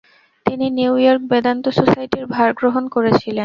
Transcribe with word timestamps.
তিনি 0.45 0.65
New 0.69 0.93
York 0.97 1.23
Vedanta 1.31 1.65
সোসাইটির 1.69 2.25
ভার 2.27 2.49
গ্রহণ 2.53 2.83
করেছিলেন। 2.87 3.39